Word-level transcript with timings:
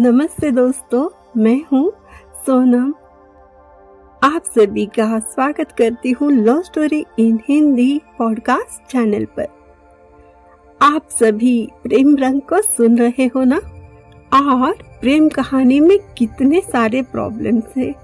नमस्ते 0.00 0.50
दोस्तों, 0.50 1.08
मैं 1.36 1.60
हूँ 1.72 1.90
सोनम। 2.46 2.92
आप 4.22 4.42
सभी 4.44 4.86
का 4.86 5.18
स्वागत 5.18 5.72
करती 5.72 6.10
हूँ 6.10 6.30
love 6.32 6.62
story 6.62 7.04
in 7.18 7.38
Hindi 7.48 8.00
podcast 8.18 8.90
channel 8.92 9.24
पर। 9.24 9.48
आप 10.82 11.08
सभी 11.10 11.68
प्रेम 11.82 12.16
रंग 12.16 12.40
को 12.40 12.62
सुन 12.62 12.98
रहे 12.98 13.26
हो 13.26 13.44
ना? 13.44 13.56
और 14.32 14.72
प्रेम 15.00 15.28
कहानी 15.28 15.80
में 15.80 15.98
कितने 16.18 16.60
सारे 16.60 17.02
प्रॉब्लम्स 17.02 17.76
हैं, 17.76 17.94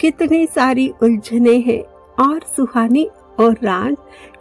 कितनी 0.00 0.46
सारी 0.46 0.92
उलझने 1.02 1.56
हैं, 1.58 1.82
और 2.24 2.40
सुहानी 2.56 3.08
और 3.40 3.52
राज 3.52 3.96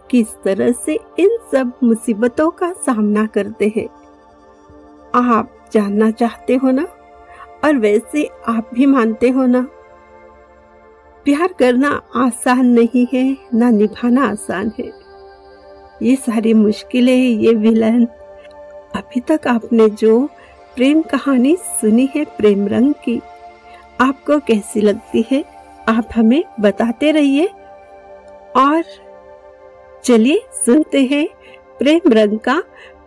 किस 0.10 0.28
तरह 0.44 0.72
से 0.72 1.00
इन 1.20 1.38
सब 1.52 1.72
मुसीबतों 1.84 2.52
का 2.52 2.74
सामना 2.74 3.26
करते 3.26 3.74
हैं। 3.76 3.88
आप 5.16 5.70
जानना 5.74 6.12
चाहते 6.12 6.56
हो 6.56 6.72
ना? 6.72 6.84
और 7.64 7.78
वैसे 7.78 8.30
आप 8.48 8.70
भी 8.74 8.86
मानते 8.86 9.30
हो 9.30 9.46
ना? 9.46 9.68
प्यार 11.26 11.54
करना 11.60 12.02
आसान 12.16 12.66
नहीं 12.66 13.08
है, 13.14 13.38
ना 13.54 13.70
निभाना 13.70 14.26
आसान 14.26 14.72
है। 14.80 14.92
ये 16.02 16.16
सारी 16.16 16.54
मुश्किलें, 16.54 17.24
ये 17.24 17.54
विलन, 17.54 18.06
अभी 18.96 19.20
तक 19.20 19.48
आपने 19.48 19.90
जो 19.90 20.26
प्रेम 20.76 21.02
कहानी 21.02 21.56
सुनी 21.56 22.10
है 22.16 22.26
प्रेम 22.26 22.68
रंग 22.68 22.94
की, 22.94 23.22
आपको 24.02 24.40
कैसी 24.40 24.82
लगती 24.82 25.26
है, 25.32 25.46
आप 25.90 26.08
हमें 26.16 26.44
बताते 26.60 27.12
रहिए। 27.12 27.46
और 28.56 28.84
चलिए 30.04 30.42
सुनते 30.66 31.06
हैं 31.06 31.28
प्रेम 31.80 32.02
रंग 32.08 32.40
का 32.40 32.64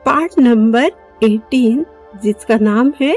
पार्ट 0.06 0.38
नंबर 0.38 0.90
18 1.22 1.84
जिसका 2.22 2.58
नाम 2.58 2.92
है 3.00 3.16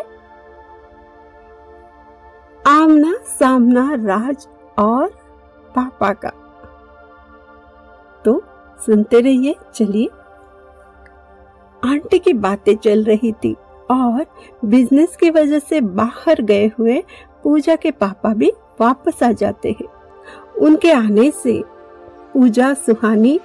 आमना 2.67 3.13
सामना 3.39 3.93
राज 3.93 4.47
और 4.77 5.07
पापा 5.75 6.13
का। 6.13 6.29
तो 8.25 8.43
सुनते 8.85 9.21
रहिए, 9.21 9.55
चलिए। 9.75 10.07
आंटी 11.83 12.19
की 12.19 12.33
बातें 12.33 12.75
चल 12.75 13.03
रही 13.03 13.31
थी 13.31 13.55
और 13.91 14.25
बिज़नेस 14.65 15.15
की 15.15 15.29
वजह 15.29 15.59
से 15.59 15.81
बाहर 15.81 16.41
गए 16.41 16.71
हुए 16.79 17.03
पूजा 17.43 17.75
के 17.75 17.91
पापा 17.91 18.33
भी 18.33 18.51
वापस 18.81 19.23
आ 19.23 19.31
जाते 19.31 19.71
हैं। 19.71 19.87
उनके 20.61 20.91
आने 20.91 21.31
से 21.31 21.63
पूजा, 22.33 22.73
सुहानी 22.73 23.39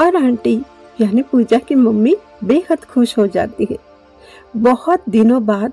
और 0.00 0.16
आंटी, 0.16 0.62
यानी 1.00 1.22
पूजा 1.22 1.58
की 1.58 1.74
मम्मी 1.74 2.16
बेहद 2.44 2.84
खुश 2.84 3.18
हो 3.18 3.26
जाती 3.26 3.68
है। 3.70 3.93
बहुत 4.56 5.08
दिनों 5.08 5.44
बाद 5.46 5.72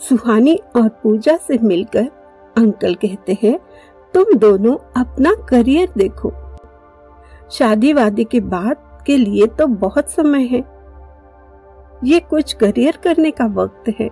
सुहानी 0.00 0.54
और 0.76 0.88
पूजा 1.02 1.36
से 1.36 1.58
मिलकर 1.58 2.08
अंकल 2.56 2.94
कहते 2.94 3.36
हैं, 3.42 3.58
तुम 4.14 4.32
दोनों 4.34 4.76
अपना 4.96 5.34
करियर 5.48 5.92
देखो। 5.98 6.32
शादी 7.50 7.92
वादी 7.92 8.24
के 8.24 8.40
बाद 8.40 9.04
के 9.06 9.16
लिए 9.16 9.46
तो 9.48 9.66
बहुत 9.66 10.10
समय 10.10 10.44
है। 10.46 10.64
ये 12.04 12.20
कुछ 12.20 12.52
करियर 12.52 12.96
करने 12.96 13.30
का 13.30 13.46
वक्त 13.54 13.88
है। 14.00 14.08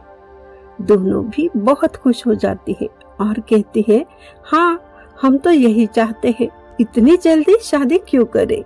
दोनों 0.81 1.25
भी 1.27 1.48
बहुत 1.56 1.97
खुश 1.97 2.27
हो 2.27 2.34
जाती 2.34 2.77
है 2.83 2.89
और 3.21 3.41
कहती 3.41 3.84
है 3.89 4.05
हाँ 4.45 4.81
हम 5.23 5.37
तो 5.39 5.51
यही 5.51 5.87
चाहते 5.87 6.34
हैं। 6.41 6.48
इतनी 6.81 7.17
जल्दी 7.17 7.56
शादी 7.62 7.98
क्यों 8.09 8.25
करें? 8.27 8.62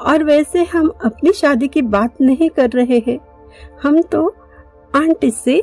और 0.00 0.24
वैसे 0.24 0.64
हम 0.64 0.88
अपनी 1.04 1.32
शादी 1.32 1.68
की 1.68 1.82
बात 1.82 2.20
नहीं 2.20 2.50
कर 2.50 2.70
रहे 2.70 2.98
हैं। 3.06 3.18
हम 3.82 4.00
तो 4.02 4.34
आंटी 4.94 5.30
से 5.30 5.62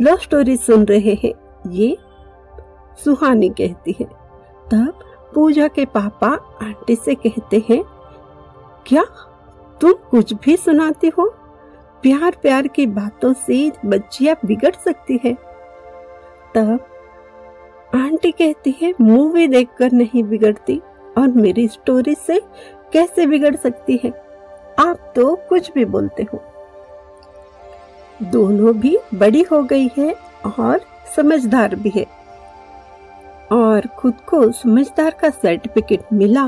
लव 0.00 0.16
स्टोरी 0.16 0.56
सुन 0.56 0.84
रहे 0.84 1.14
हैं। 1.14 1.32
ये 1.70 1.96
सुहानी 3.04 3.48
कहती 3.48 3.96
है। 4.00 4.06
तब 4.70 4.98
पूजा 5.34 5.68
के 5.68 5.84
पापा 5.84 6.28
आंटी 6.62 6.96
से 6.96 7.14
कहते 7.14 7.64
हैं, 7.70 7.82
क्या 8.86 9.04
तुम 9.80 9.92
कुछ 10.10 10.32
भी 10.34 10.56
सुनाती 10.56 11.08
हो? 11.08 11.34
प्यार 12.02 12.36
प्यार 12.42 12.66
की 12.66 12.86
बातों 12.86 13.32
से 13.32 13.70
बच्चिया 13.86 14.36
बिगड़ 14.44 14.74
सकती 14.74 15.20
है। 15.24 15.34
तब 16.54 16.78
आंटी 17.94 18.30
कहती 18.30 18.74
है, 18.82 18.94
मूवी 19.00 19.46
देखकर 19.48 19.92
नहीं 19.92 20.22
बिगड़ती 20.24 20.80
और 21.18 21.28
मेरी 21.28 21.68
स्टोरी 21.68 22.14
से 22.14 22.40
कैसे 22.94 23.26
बिगड़ 23.26 23.56
सकती 23.56 24.00
है? 24.04 24.10
आप 24.78 25.12
तो 25.16 25.36
कुछ 25.48 25.72
भी 25.72 25.84
बोलते 25.84 26.22
हो। 26.22 26.42
दोनों 28.22 28.74
भी 28.74 28.98
बड़ी 29.14 29.42
हो 29.42 29.62
गई 29.62 29.90
है 29.98 30.14
और 30.58 30.80
समझदार 31.16 31.74
भी 31.74 31.92
है। 31.96 32.06
और 33.52 33.86
खुद 33.86 34.14
को 34.28 34.52
समझदार 34.52 35.10
का 35.10 35.30
सर्टिफिकेट 35.30 36.04
मिला, 36.12 36.46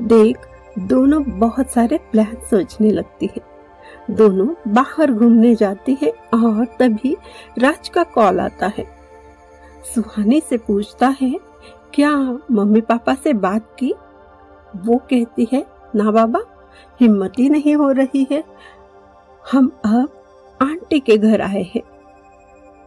देख 0.00 0.38
दोनों 0.78 1.22
बहुत 1.24 1.70
सारे 1.70 1.98
प्लान 2.12 2.36
सोचने 2.50 2.90
लगती 2.90 3.26
है। 3.26 3.40
दोनों 4.10 4.72
बाहर 4.72 5.12
घूमने 5.12 5.54
जाती 5.54 5.98
है 6.02 6.10
और 6.10 6.64
तभी 6.64 7.16
राज 7.58 7.88
का 7.88 8.02
कॉल 8.04 8.40
आता 8.40 8.66
है। 8.66 8.84
सुहानी 9.94 10.40
से 10.40 10.58
पूछता 10.58 11.14
है, 11.20 11.34
क्या 11.94 12.10
मम्मी 12.50 12.80
पापा 12.80 13.14
से 13.14 13.32
बात 13.32 13.76
की? 13.78 13.94
वो 14.76 14.96
कहती 15.10 15.46
है, 15.52 15.64
ना 15.94 16.10
बाबा, 16.10 16.40
हिम्मत 17.00 17.32
ही 17.38 17.48
नहीं 17.48 17.74
हो 17.76 17.90
रही 17.92 18.26
है। 18.30 18.42
हम 19.44 19.70
अब 19.84 20.22
आंटी 20.60 21.00
के 21.00 21.16
घर 21.18 21.40
आए 21.40 21.62
हैं। 21.74 21.82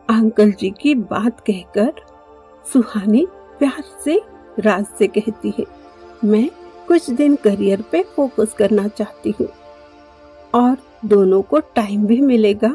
अंकल 0.10 0.52
जी 0.52 0.70
की 0.72 0.94
बात 0.96 1.40
कहकर 1.40 2.02
सुहानी 2.66 3.26
प्यार 3.60 3.84
से 4.04 4.22
राज 4.60 4.86
से 4.98 5.08
कहती 5.08 5.54
है, 5.60 5.66
मैं 6.24 6.50
कुछ 6.88 7.10
दिन 7.10 7.36
करियर 7.36 7.82
पे 7.92 8.04
फोकस 8.16 8.54
करना 8.54 8.88
चाहती 8.88 9.34
हूँ 9.40 9.48
और 10.54 10.78
दोनों 11.06 11.42
को 11.42 11.60
टाइम 11.76 12.06
भी 12.06 12.20
मिलेगा 12.22 12.70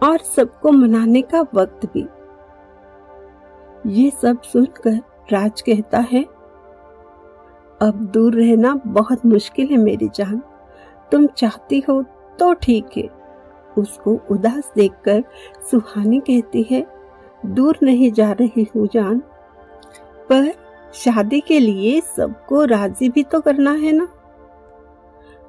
और 0.00 0.18
सबको 0.26 0.70
मनाने 0.72 1.22
का 1.24 1.40
वक्त 1.54 1.86
भी। 1.86 2.06
ये 3.92 4.10
सब 4.22 4.42
सुनकर 4.42 5.00
राज 5.32 5.60
कहता 5.60 5.98
है 6.10 6.24
अब 7.82 8.02
दूर 8.14 8.34
रहना 8.34 8.74
बहुत 8.86 9.24
मुश्किल 9.26 9.68
है 9.68 9.76
मेरी 9.76 10.08
जान। 10.14 10.42
तुम 11.12 11.26
चाहती 11.26 11.78
हो 11.88 12.02
तो 12.38 12.52
ठीक 12.54 12.96
है। 12.96 13.08
उसको 13.78 14.12
उदास 14.30 14.70
देखकर 14.76 15.22
सुहानी 15.70 16.18
कहती 16.20 16.62
है, 16.70 16.86
दूर 17.46 17.78
नहीं 17.82 18.10
जा 18.12 18.30
रही 18.32 18.66
हूँ 18.76 18.86
जान। 18.92 19.18
पर 20.28 20.52
शादी 20.94 21.40
के 21.40 21.58
लिए 21.60 22.00
सबको 22.00 22.64
राज़ी 22.64 23.08
भी 23.08 23.22
तो 23.22 23.40
करना 23.40 23.72
है 23.72 23.92
ना? 23.92 24.08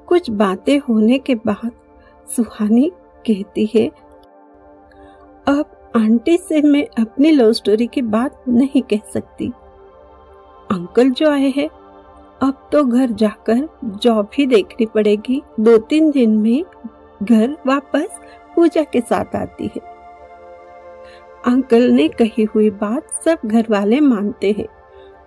कुछ 0.08 0.30
बातें 0.32 0.78
होने 0.78 1.18
के 1.18 1.34
बाद 1.36 1.70
सुहानी 2.28 2.90
कहती 3.26 3.68
है, 3.74 3.86
अब 5.46 5.92
आंटी 5.96 6.36
से 6.38 6.62
मैं 6.62 6.86
अपनी 6.98 7.30
लव 7.30 7.52
स्टोरी 7.52 7.86
की 7.86 8.02
बात 8.02 8.42
नहीं 8.48 8.82
कह 8.82 9.10
सकती। 9.12 9.52
अंकल 10.70 11.10
जो 11.10 11.30
आए 11.30 11.52
हैं 11.56 11.68
अब 12.44 12.68
तो 12.72 12.84
घर 12.84 13.10
जाकर 13.10 13.68
जॉब 13.84 14.30
ही 14.38 14.46
देखनी 14.46 14.86
पड़ेगी। 14.86 15.42
दो 15.60 15.78
तीन 15.78 16.10
दिन 16.10 16.30
में 16.30 16.64
घर 17.22 17.56
वापस 17.66 18.20
पूजा 18.56 18.82
के 18.82 19.00
साथ 19.00 19.36
आती 19.36 19.66
है। 19.66 19.80
अंकल 21.46 21.82
ने 21.90 22.08
कही 22.08 22.44
हुई 22.44 22.70
बात 22.70 23.02
सब 23.24 23.38
घर 23.46 23.66
वाले 23.70 24.00
मानते 24.00 24.52
हैं। 24.58 24.66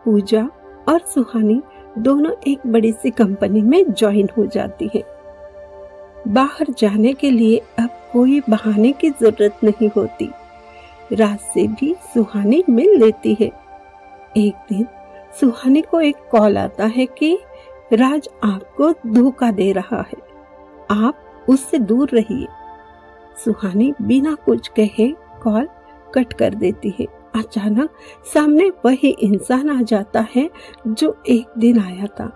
पूजा 0.05 0.49
और 0.89 0.99
सुहानी 0.99 1.61
दोनों 1.97 2.31
एक 2.47 2.67
बड़ी 2.67 2.91
सी 2.91 3.09
कंपनी 3.09 3.61
में 3.61 3.93
ज्वाइन 3.93 4.29
हो 4.37 4.45
जाती 4.45 4.89
है। 4.95 5.03
बाहर 6.27 6.73
जाने 6.77 7.13
के 7.13 7.31
लिए 7.31 7.57
अब 7.79 7.89
कोई 8.13 8.41
बहाने 8.49 8.91
की 8.91 9.09
ज़रूरत 9.09 9.59
नहीं 9.63 9.89
होती। 9.97 10.29
रात 11.13 11.39
से 11.39 11.67
भी 11.67 11.95
सुहानी 12.13 12.63
मिल 12.69 12.99
लेती 12.99 13.37
है। 13.39 13.51
एक 14.37 14.53
दिन 14.69 14.87
सुहानी 15.33 15.81
को 15.81 16.01
एक 16.01 16.15
कॉल 16.31 16.57
आता 16.57 16.85
है 16.85 17.05
कि 17.05 17.39
राज 17.93 18.29
आपको 18.43 18.91
धोखा 18.91 19.51
दे 19.51 19.71
रहा 19.71 20.01
है। 20.01 20.27
आप 20.91 21.45
उससे 21.49 21.79
दूर 21.79 22.09
रहिए। 22.13 22.47
सुहानी 23.45 23.93
बिना 24.01 24.35
कुछ 24.35 24.67
कहे 24.67 25.09
कॉल 25.43 25.67
कट 26.15 26.33
कर 26.33 26.53
देती 26.53 26.93
है। 26.99 27.05
अचानक 27.35 27.89
सामने 28.33 28.69
वही 28.85 29.09
इंसान 29.09 29.69
आ 29.69 29.81
जाता 29.81 30.25
है 30.35 30.49
जो 30.87 31.17
एक 31.29 31.47
दिन 31.57 31.79
आया 31.79 32.05
था, 32.05 32.31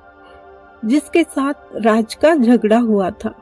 जिसके 0.86 1.24
साथ 1.24 1.54
राज 1.76 2.16
का 2.16 2.36
झगड़ा 2.36 2.80
हुआ 2.80 3.10
था। 3.10 3.34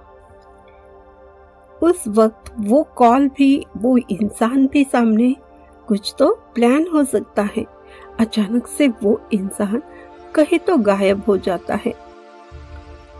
उस 1.83 2.03
वक्त 2.07 2.53
वो 2.59 2.83
कॉल 2.83 3.27
भी, 3.27 3.65
वो 3.77 3.97
इंसान 3.97 4.67
भी 4.67 4.83
सामने 4.83 5.35
कुछ 5.87 6.15
तो 6.19 6.33
प्लान 6.55 6.85
हो 6.93 7.03
सकता 7.03 7.41
है। 7.41 7.78
अचानक 8.19 8.67
से 8.67 8.87
वो 8.87 9.21
इंसान 9.33 9.81
कहीं 10.35 10.59
तो 10.59 10.77
गायब 10.77 11.23
हो 11.27 11.37
जाता 11.37 11.75
है। 11.75 11.93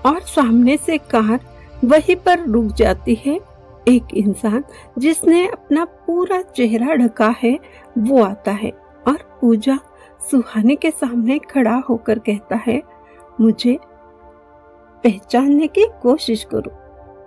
और 0.06 0.20
सामने 0.20 0.78
से 0.78 0.98
कार 0.98 1.40
वहीं 1.86 2.16
पर 2.16 2.40
रुक 2.40 2.66
जाती 2.66 3.16
है। 3.16 3.40
एक 3.88 4.04
इंसान 4.14 4.64
जिसने 4.98 5.48
अपना 5.48 5.86
पूरा 5.86 6.42
चेहरा 6.42 6.96
ढका 6.96 7.36
है, 7.44 7.60
वो 7.98 8.24
आता 8.24 8.52
है 8.52 8.72
और 9.08 9.38
पूजा 9.42 9.80
सुहाने 10.32 10.76
के 10.76 10.92
सामने 10.92 11.40
खड़ा 11.40 11.76
होकर 11.90 12.20
कहता 12.20 12.56
है, 12.56 12.84
मुझे 13.42 13.80
पहचानने 15.04 15.68
की 15.68 15.86
कोशिश 16.02 16.44
करो। 16.44 16.72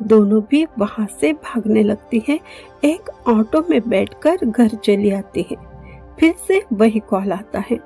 दोनों 0.03 0.43
भी 0.51 0.67
वहाँ 0.79 1.07
से 1.21 1.33
भागने 1.33 1.83
लगती 1.83 2.23
है। 2.29 2.41
एक 2.85 3.29
ऑटो 3.29 3.65
में 3.71 3.89
बैठकर 3.89 4.39
घर 4.45 4.69
चली 4.69 5.11
आती 5.11 5.47
है। 5.51 5.72
फिर 6.21 6.35
से 6.49 6.63
वही 6.73 7.01
कॉल 7.01 7.33
आता 7.33 7.65
है। 7.71 7.79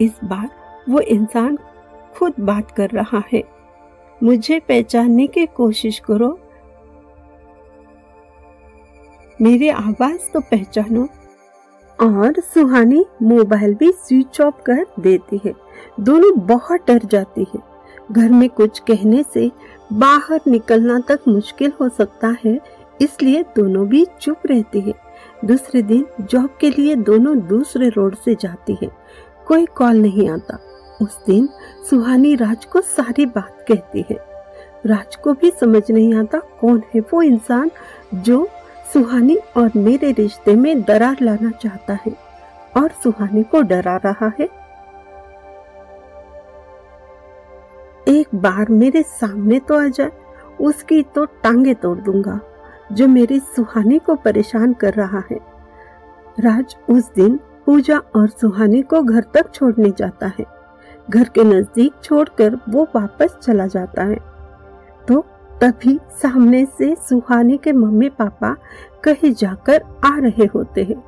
इस 0.00 0.12
बार 0.24 0.50
वो 0.88 1.00
इंसान 1.00 1.58
खुद 2.18 2.32
बात 2.40 2.70
कर 2.70 2.90
रहा 2.90 3.22
है। 3.32 3.44
मुझे 4.22 4.58
पहचानने 4.58 5.26
की 5.26 5.46
कोशिश 5.46 5.98
करो। 5.98 6.40
मेरी 9.42 9.68
आवाज़ 9.68 10.32
तो 10.34 10.40
पहचानो। 10.40 11.08
और 12.00 12.40
सुहानी 12.40 13.06
मोबाइल 13.22 13.74
भी 13.74 13.92
स्विच 13.92 14.40
ऑफ़ 14.40 14.62
कर 14.62 14.86
देती 15.00 15.40
है। 15.44 15.54
दोनों 16.00 16.46
बहुत 16.46 16.80
डर 16.86 17.00
जाती 17.04 17.46
है। 17.54 17.60
घर 18.12 18.30
में 18.30 18.50
कुछ 18.50 18.78
कहने 18.78 19.24
से 19.34 19.50
बाहर 19.92 20.40
निकलना 20.46 21.00
तक 21.00 21.20
मुश्किल 21.28 21.72
हो 21.80 21.88
सकता 21.88 22.36
है, 22.44 22.60
इसलिए 23.00 23.42
दोनों 23.42 23.88
भी 23.88 24.06
चुप 24.20 24.36
रहती 24.46 24.80
है। 24.80 24.94
दूसरे 25.44 25.82
दिन 25.82 26.06
जॉब 26.20 26.56
के 26.60 26.70
लिए 26.70 26.94
दोनों 26.96 27.38
दूसरे 27.38 27.88
रोड 27.88 28.14
से 28.14 28.34
जाती 28.34 28.78
है। 28.82 28.88
कोई 29.46 29.66
कॉल 29.66 29.96
नहीं 29.96 30.28
आता। 30.30 30.58
उस 31.02 31.18
दिन 31.26 31.48
सुहानी 31.90 32.34
राज 32.34 32.64
को 32.64 32.80
सारी 32.80 33.26
बात 33.26 33.64
कहती 33.68 34.04
है। 34.10 34.16
राज 34.86 35.16
को 35.16 35.32
भी 35.32 35.50
समझ 35.50 35.90
नहीं 35.90 36.14
आता 36.14 36.38
कौन 36.60 36.82
है 36.94 37.00
वो 37.12 37.22
इंसान 37.22 37.70
जो 38.14 38.46
सुहानी 38.92 39.36
और 39.56 39.70
मेरे 39.76 40.12
रिश्ते 40.12 40.54
में 40.54 40.82
दरार 40.82 41.16
लाना 41.22 41.50
चाहता 41.50 41.98
है 42.06 42.12
और 42.76 42.90
सुहानी 43.02 43.42
को 43.42 43.62
डरा 43.62 43.96
रहा 43.96 44.32
है। 44.40 44.48
एक 48.08 48.34
बार 48.34 48.68
मेरे 48.70 49.02
सामने 49.02 49.58
तो 49.58 49.78
आ 49.78 49.86
जाए, 49.86 50.10
उसकी 50.60 51.02
तो 51.02 51.24
टांगे 51.24 51.74
तोड़ 51.74 51.98
दूँगा। 51.98 52.40
जो 52.92 53.08
मेरी 53.08 53.38
सुहाने 53.38 53.98
को 53.98 54.14
परेशान 54.14 54.72
कर 54.72 54.94
रहा 54.94 55.22
है। 55.30 55.38
राज 56.40 56.76
उस 56.90 57.10
दिन 57.14 57.38
पूजा 57.66 57.98
और 58.16 58.28
सुहानी 58.28 58.82
को 58.82 59.02
घर 59.02 59.24
तक 59.34 59.52
छोड़ने 59.54 59.90
जाता 59.90 60.26
है। 60.38 60.44
घर 61.10 61.28
के 61.28 61.44
नज़दीक 61.44 61.94
छोड़कर 62.04 62.58
वो 62.68 62.86
वापस 62.94 63.36
चला 63.42 63.66
जाता 63.66 64.04
है। 64.04 64.18
तो 65.08 65.20
तभी 65.62 65.98
सामने 66.12 66.64
से 66.78 66.94
सुहानी 67.08 67.56
के 67.56 67.72
मम्मी 67.72 68.08
पापा 68.08 68.54
कहीं 69.04 69.32
जाकर 69.32 69.82
आ 70.04 70.16
रहे 70.18 70.46
होते 70.46 70.84
हैं। 70.84 71.02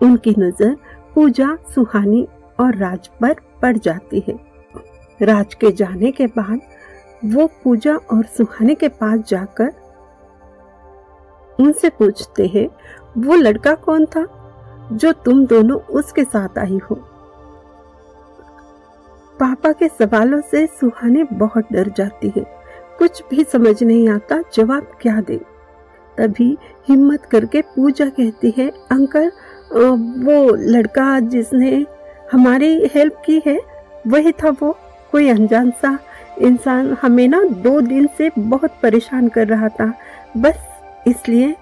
उनकी 0.00 0.34
नज़र 0.38 0.76
पूजा, 1.14 1.56
सुहानी 1.74 2.26
और 2.60 2.76
राज 2.76 3.08
पर 3.20 3.34
पड़ 3.62 3.76
जाती 3.76 4.24
है। 4.28 4.38
राज 5.20 5.54
के 5.54 5.70
जाने 5.72 6.10
के 6.10 6.26
बाद 6.26 6.60
वो 7.24 7.46
पूजा 7.64 7.94
और 7.94 8.24
सुहानी 8.26 8.74
के 8.74 8.88
पास 8.88 9.20
जाकर 9.28 9.72
उनसे 11.60 11.88
पूछते 11.88 12.46
हैं, 12.46 12.68
वो 13.18 13.34
लड़का 13.34 13.74
कौन 13.74 14.04
था 14.06 14.26
जो 14.92 15.12
तुम 15.12 15.44
दोनों 15.46 15.78
उसके 15.92 16.24
साथ 16.24 16.58
आई 16.58 16.80
हो? 16.90 16.94
पापा 19.40 19.72
के 19.72 19.88
सवालों 19.88 20.40
से 20.40 20.66
सुहाने 20.66 21.24
बहुत 21.32 21.72
डर 21.72 21.88
जाती 21.96 22.32
है। 22.36 22.44
कुछ 22.98 23.22
भी 23.30 23.44
समझ 23.44 23.82
नहीं 23.82 24.08
आता 24.08 24.42
जवाब 24.54 24.86
क्या 25.00 25.20
दे। 25.20 25.40
तभी 26.18 26.56
हिम्मत 26.88 27.24
करके 27.24 27.60
पूजा 27.74 28.08
कहती 28.08 28.54
है, 28.58 28.70
अंकल 28.90 29.30
वो 30.22 30.54
लड़का 30.56 31.18
जिसने 31.20 31.86
हमारी 32.32 32.90
हेल्प 32.94 33.22
की 33.26 33.42
है, 33.46 33.58
वही 34.06 34.32
था 34.32 34.50
वो। 34.62 34.76
कोई 35.12 35.28
अनजान 35.28 35.70
सा 35.70 35.98
इंसान 36.38 36.96
हमें 37.02 37.26
ना 37.28 37.42
दो 37.42 37.80
दिन 37.80 38.06
से 38.18 38.30
बहुत 38.38 38.72
परेशान 38.82 39.28
कर 39.28 39.46
रहा 39.46 39.68
था। 39.70 39.92
बस 40.36 40.65
इसलिए 41.06 41.56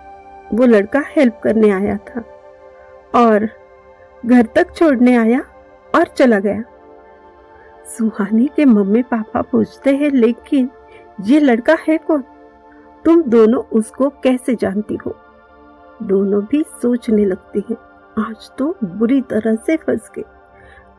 वो 0.55 0.67
लड़का 0.67 1.03
हेल्प 1.07 1.41
करने 1.45 1.71
आया 1.71 1.97
था 1.99 2.21
और 3.15 3.49
घर 4.27 4.47
तक 4.47 4.75
छोड़ने 4.75 5.17
आया 5.17 5.41
और 5.95 6.05
चला 6.07 6.39
गया। 6.39 6.63
सुहानी 7.89 8.47
के 8.57 8.65
मम्मी 8.65 9.03
पापा 9.03 9.43
पूछते 9.43 9.97
हैं, 9.97 10.11
लेकिन 10.11 10.71
ये 11.21 11.41
लड़का 11.41 11.77
है 11.89 11.99
कौन? 11.99 12.25
तुम 13.05 13.23
दोनों 13.23 13.63
उसको 13.73 14.09
कैसे 14.23 14.55
जानती 14.55 14.97
हो? 14.97 15.15
दोनों 16.03 16.43
भी 16.43 16.63
सोचने 16.83 17.25
लगती 17.25 17.65
है, 17.71 17.77
आज 18.19 18.51
तो 18.59 18.75
बुरी 18.85 19.21
तरह 19.21 19.57
से 19.57 19.77
फंस 19.77 20.11
गए। 20.17 20.25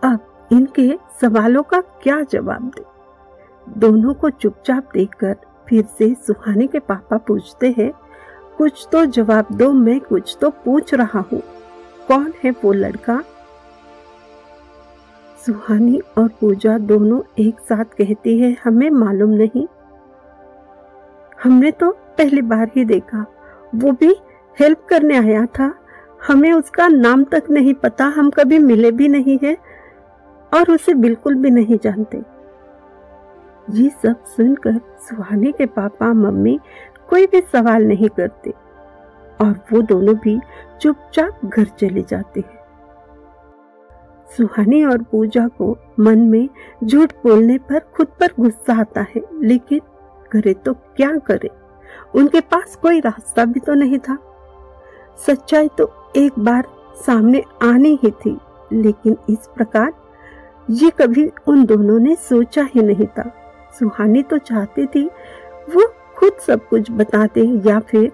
अब 0.04 0.48
इनके 0.52 0.92
सवालों 1.22 1.64
का 1.64 1.80
क्या 2.04 2.22
जवाब 2.22 2.72
दे? 2.76 2.84
दोनों 3.68 4.14
को 4.14 4.30
चुपचाप 4.30 4.90
देखकर 4.94 5.36
फिर 5.70 5.86
से 5.98 6.14
सुहानी 6.28 6.68
के 6.68 6.80
पापा 6.80 7.18
पूछते 7.18 7.74
हैं 7.78 7.92
कुछ 8.58 8.88
तो 8.92 9.06
जवाब 9.06 9.48
दो, 9.52 9.72
मैं 9.72 10.00
कुछ 10.00 10.38
तो 10.42 10.50
पूछ 10.50 10.94
रहा 10.94 11.20
हूँ। 11.20 11.42
कौन 12.08 12.34
है 12.44 12.52
वो 12.52 12.72
लड़का? 12.72 13.24
सुहानी 15.46 16.02
और 16.18 16.28
पूजा 16.28 16.78
दोनों 16.78 17.22
एक 17.40 17.60
साथ 17.60 17.86
कहती 17.86 18.40
है, 18.40 18.58
हमें 18.64 18.90
मालूम 18.90 19.30
नहीं। 19.30 19.68
हमने 21.44 21.72
तो 21.72 21.92
पहली 21.92 22.42
बार 22.42 22.72
ही 22.76 22.86
देखा। 22.86 23.26
वो 23.76 23.92
भी 23.92 24.16
हेल्प 24.60 24.86
करने 24.90 25.18
आया 25.18 25.46
था। 25.46 25.74
हमें 26.28 26.54
उसका 26.54 26.88
नाम 26.88 27.24
तक 27.24 27.44
नहीं 27.50 27.74
पता। 27.74 28.06
हम 28.06 28.30
कभी 28.30 28.60
मिले 28.60 28.92
भी 28.92 29.08
नहीं 29.08 29.40
है 29.44 29.58
और 30.54 30.72
उसे 30.72 30.94
बिल्कुल 30.94 31.36
भी 31.36 31.50
नहीं 31.50 31.78
जानते। 31.84 32.22
ये 33.72 33.90
सब 34.04 34.24
सुनकर 34.26 34.80
सुहानी 35.00 35.52
के 35.52 35.66
पापा, 35.66 36.14
मम्मी 36.14 36.60
कोई 37.10 37.26
भी 37.26 37.42
सवाल 37.42 37.84
नहीं 37.84 38.10
करते। 38.10 38.54
और 39.42 39.60
वो 39.72 39.82
दोनों 39.82 40.16
भी 40.16 40.40
चुपचाप 40.82 41.46
घर 41.46 41.66
चले 41.66 42.02
जाते 42.02 42.40
हैं। 42.40 42.60
सुहानी 44.38 44.84
और 44.86 45.02
पूजा 45.02 45.48
को 45.48 45.78
मन 46.00 46.20
में 46.20 46.50
झूठ 46.84 47.14
बोलने 47.24 47.58
पर 47.58 47.80
खुद 47.80 48.08
पर 48.20 48.34
गुस्सा 48.40 48.80
आता 48.80 49.02
है, 49.02 49.22
लेकिन 49.42 49.82
करे 50.32 50.54
तो 50.54 50.74
क्या 50.74 51.18
करे? 51.18 51.50
उनके 52.16 52.40
पास 52.42 52.76
कोई 52.76 53.00
रास्ता 53.00 53.46
भी 53.46 53.60
तो 53.60 53.74
नहीं 53.74 54.00
था। 54.00 54.18
सच्चाई 55.26 55.68
तो 55.78 55.92
एक 56.16 56.40
बार 56.40 56.68
सामने 57.06 57.44
आनी 57.62 58.00
ही 58.04 58.12
थी, 58.12 58.38
लेकिन 58.74 59.18
इस 59.30 59.50
प्रकार 59.56 59.94
ये 60.70 60.90
कभी 60.90 61.30
उन 61.48 61.66
दोनों 61.66 62.00
ने 62.00 62.16
सोचा 62.16 62.68
ही 62.76 62.82
नहीं 62.82 63.08
था। 63.08 63.32
सुहानी 63.80 64.24
तो 64.24 64.38
चाहती 64.38 64.86
थी, 64.86 65.06
वो 65.76 65.88
खुद 66.18 66.38
सब 66.48 66.68
कुछ 66.68 66.92
बताते 66.92 67.42
या 67.66 67.80
फिर 67.80 68.12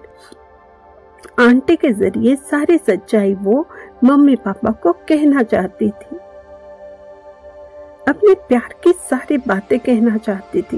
आंटी 1.40 1.76
के 1.76 1.90
ज़रिए 1.90 2.36
सारी 2.36 2.78
सच्चाई 2.78 3.34
वो 3.34 3.66
मम्मी 4.04 4.34
पापा 4.36 4.70
को 4.72 4.92
कहना 5.08 5.42
चाहती 5.42 5.88
थी। 5.90 6.16
अपने 8.08 8.34
प्यार 8.48 8.74
की 8.84 8.92
सारी 9.00 9.38
बातें 9.38 9.78
कहना 9.80 10.16
चाहती 10.16 10.62
थी। 10.62 10.76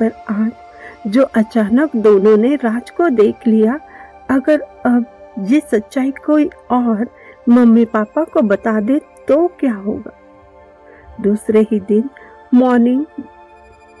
पर 0.00 0.12
आज 0.30 0.50
जो 1.06 1.22
अचानक 1.34 1.96
दोनों 1.96 2.36
ने 2.36 2.54
राज 2.54 2.90
को 2.90 3.08
देख 3.08 3.46
लिया, 3.46 3.78
अगर 4.30 4.60
अब 4.60 5.04
ये 5.48 5.60
सच्चाई 5.60 6.10
कोई 6.26 6.50
और 6.70 7.06
मम्मी 7.48 7.84
पापा 7.84 8.24
को 8.24 8.42
बता 8.42 8.80
दे 8.80 8.98
तो 9.28 9.46
क्या 9.60 9.74
होगा? 9.74 10.12
दूसरे 11.20 11.60
ही 11.70 11.80
दिन 11.80 12.10
मॉर्निंग 12.54 13.04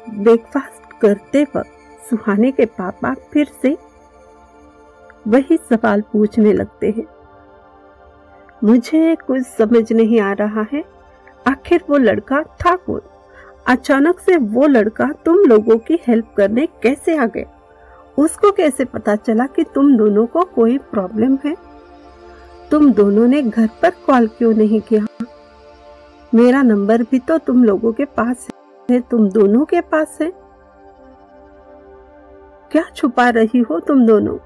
ब्रेकफास्ट 0.06 1.00
करते 1.00 1.42
वक्त 1.56 1.77
सुहाने 2.10 2.50
के 2.52 2.64
पापा 2.66 3.14
फिर 3.32 3.50
से 3.62 3.76
वही 5.28 5.56
सवाल 5.70 6.00
पूछने 6.12 6.52
लगते 6.52 6.90
हैं। 6.90 7.06
मुझे 8.64 9.14
कुछ 9.16 9.42
समझ 9.48 9.92
नहीं 9.92 10.20
आ 10.20 10.32
रहा 10.32 10.66
है, 10.72 10.84
आखिर 11.46 11.84
वो 11.90 11.98
लड़का 11.98 12.42
था 12.42 12.74
कौन? 12.76 13.00
अचानक 13.66 14.20
से 14.20 14.36
वो 14.36 14.66
लड़का 14.66 15.10
तुम 15.24 15.36
लोगों 15.38 15.76
की 15.78 15.98
हेल्प 16.06 16.32
करने 16.36 16.66
कैसे 16.82 17.16
आ 17.16 17.26
गया? 17.26 17.54
उसको 18.18 18.50
कैसे 18.52 18.84
पता 18.84 19.16
चला 19.16 19.46
कि 19.46 19.64
तुम 19.64 19.96
दोनों 19.96 20.26
को 20.26 20.44
कोई 20.44 20.78
प्रॉब्लम 20.78 21.38
है? 21.44 21.56
तुम 22.70 22.92
दोनों 22.92 23.26
ने 23.28 23.42
घर 23.42 23.68
पर 23.82 23.90
कॉल 24.06 24.26
क्यों 24.28 24.54
नहीं 24.54 24.80
किया? 24.80 25.06
मेरा 26.32 26.62
नंबर 26.62 27.02
भी 27.02 27.18
तो 27.18 27.38
तुम 27.38 27.64
लोगों 27.64 27.92
के 27.92 28.04
पास 28.04 28.48
है, 28.88 29.00
तुम 29.00 29.28
दोनों 29.28 29.64
के 29.64 29.80
पास 29.80 30.18
है। 30.20 30.32
क्या 32.72 32.82
छुपा 32.96 33.28
रही 33.28 33.58
हो 33.58 33.80
तुम 33.80 34.06
दोनों? 34.06 34.36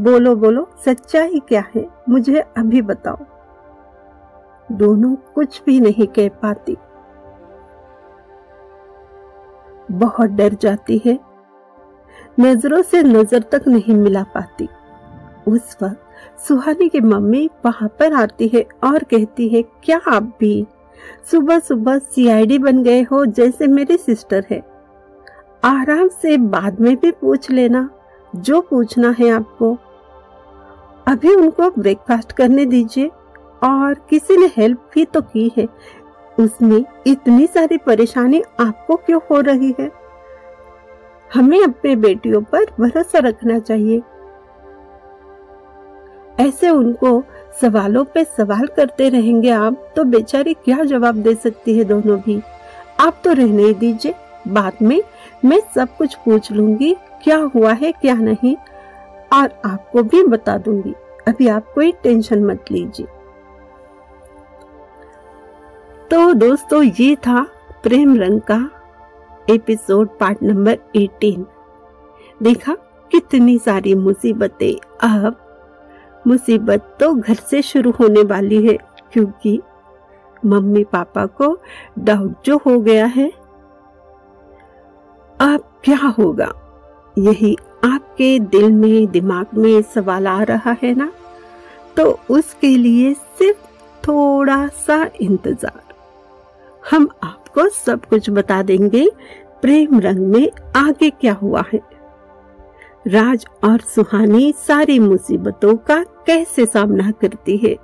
बोलो 0.00 0.36
बोलो, 0.36 0.70
सच्चाई 0.84 1.40
क्या 1.48 1.64
है? 1.74 1.88
मुझे 2.08 2.40
अभी 2.40 2.82
बताओ। 2.82 3.16
दोनों 4.72 5.14
कुछ 5.34 5.62
भी 5.66 5.80
नहीं 5.80 6.06
कह 6.06 6.28
पाती। 6.28 6.76
बहुत 9.90 10.30
डर 10.30 10.54
जाती 10.54 11.02
है। 11.06 11.18
नज़रों 12.40 12.82
से 12.82 13.02
नज़र 13.02 13.42
तक 13.42 13.68
नहीं 13.68 13.94
मिला 13.94 14.22
पाती। 14.22 14.68
उस 15.48 15.76
वक्त 15.82 16.40
सुहानी 16.40 16.88
की 16.88 17.00
मम्मी 17.00 17.50
वहाँ 17.64 17.88
पर 17.88 18.12
आती 18.12 18.48
है 18.48 18.66
और 18.84 19.04
कहती 19.04 19.48
है, 19.48 19.62
क्या 19.62 20.00
आप 20.08 20.22
भी? 20.22 20.66
सुबह 21.30 21.58
सुबह 21.58 21.98
सीआईडी 21.98 22.58
बन 22.58 22.82
गए 22.82 23.02
हो 23.02 23.26
जैसे 23.26 23.66
मेरी 23.66 23.96
सिस्टर 23.96 24.46
है। 24.50 24.69
आराम 25.64 26.08
से 26.08 26.36
बाद 26.38 26.80
में 26.80 26.96
भी 26.96 27.10
पूछ 27.10 27.50
लेना, 27.50 27.90
जो 28.36 28.60
पूछना 28.60 29.16
है 29.18 29.30
आपको। 29.30 29.78
अभी 31.06 31.34
उनको 31.34 31.70
ब्रेकफास्ट 31.78 32.32
करने 32.32 32.64
दीजिए, 32.64 33.10
और 33.64 33.94
किसी 33.94 34.36
ने 34.36 34.50
हेल्प 34.56 34.90
भी 34.94 35.04
तो 35.04 35.20
की 35.20 35.52
है। 35.56 35.68
उसमें 36.40 36.84
इतनी 37.06 37.46
सारी 37.46 37.78
परेशानी 37.78 38.42
आपको 38.60 38.96
क्यों 38.96 39.20
हो 39.30 39.40
रही 39.40 39.74
है? 39.80 39.90
हमें 41.34 41.64
अपने 41.64 41.96
बेटियों 41.96 42.42
पर 42.42 42.64
भरोसा 42.80 43.18
रखना 43.18 43.58
चाहिए। 43.58 44.02
ऐसे 46.40 46.70
उनको 46.70 47.22
सवालों 47.60 48.04
पे 48.04 48.24
सवाल 48.24 48.66
करते 48.66 49.08
रहेंगे 49.08 49.50
आप 49.50 49.92
तो 49.96 50.04
बेचारी 50.04 50.54
क्या 50.54 50.84
जवाब 50.84 51.14
दे 51.14 51.34
सकती 51.34 51.78
है 51.78 51.84
दोनों 51.84 52.18
भी? 52.20 52.42
आप 53.00 53.20
तो 53.24 53.32
रहने 53.32 53.62
ही 53.62 53.74
दीजिए। 53.74 54.14
बाद 54.48 54.82
में 54.82 55.00
मैं 55.44 55.60
सब 55.74 55.96
कुछ 55.96 56.14
पूछ 56.14 56.50
लूँगी, 56.52 56.94
क्या 57.24 57.36
हुआ 57.54 57.72
है, 57.72 57.92
क्या 57.92 58.14
नहीं, 58.14 58.56
और 59.32 59.60
आपको 59.64 60.02
भी 60.02 60.22
बता 60.24 60.56
दूँगी। 60.58 60.94
अभी 61.28 61.48
आप 61.48 61.72
कोई 61.74 61.92
टेंशन 61.92 62.44
मत 62.44 62.70
लीजिए। 62.70 63.06
तो 66.10 66.32
दोस्तों, 66.34 66.82
ये 66.82 67.14
था 67.16 67.42
प्रेम 67.82 68.16
रंग 68.16 68.40
का 68.40 68.70
एपिसोड 69.50 70.18
पार्ट 70.18 70.42
नंबर 70.42 70.78
18 70.96 71.44
देखा 72.40 72.74
कितनी 73.10 73.58
सारी 73.58 73.94
मुसीबतें। 73.94 74.74
अब 75.02 75.36
मुसीबत 76.24 76.96
तो 77.00 77.12
घर 77.14 77.34
से 77.34 77.62
शुरू 77.62 77.90
होने 77.90 78.22
वाली 78.22 78.66
है, 78.66 78.76
क्योंकि 79.12 79.60
मम्मी 80.42 80.84
पापा 80.84 81.24
को 81.26 81.56
डाउट 81.98 82.44
जो 82.44 82.56
हो 82.56 82.78
गया 82.80 83.06
है 83.06 83.30
अब 85.40 85.80
क्या 85.84 86.14
होगा? 86.18 86.52
यही 87.18 87.56
आपके 87.84 88.38
दिल 88.38 88.72
में, 88.72 89.06
दिमाग 89.06 89.46
में 89.54 89.82
सवाल 89.82 90.26
आ 90.26 90.42
रहा 90.42 90.76
है 90.82 90.94
ना? 90.94 91.12
तो 91.96 92.20
उसके 92.30 92.76
लिए 92.76 93.14
सिर्फ़ 93.14 93.58
थोड़ा 94.08 94.68
सा 94.68 95.10
इंतज़ार। 95.20 95.82
हम 96.90 97.08
आपको 97.22 97.68
सब 97.68 98.04
कुछ 98.04 98.30
बता 98.30 98.62
देंगे, 98.62 99.10
प्रेम 99.62 100.00
रंग 100.00 100.18
में 100.18 100.50
आगे 100.76 101.10
क्या 101.10 101.32
हुआ 101.32 101.64
है। 101.72 101.80
राज 103.08 103.46
और 103.64 103.80
सुहानी 103.80 104.52
सारी 104.52 104.98
मुसीबतों 104.98 105.76
का 105.76 106.02
कैसे 106.02 106.66
सामना 106.66 107.10
करती 107.10 107.56
है? 107.56 107.74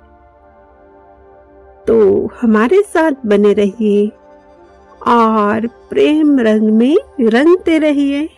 तो 1.87 2.27
हमारे 2.41 2.81
साथ 2.81 3.11
बने 3.25 3.53
रहिए। 3.53 4.11
और 5.01 5.67
प्रेम 5.67 6.39
रंग 6.39 6.61
में 6.61 6.97
रंगते 7.21 7.79
रहिए। 7.79 8.29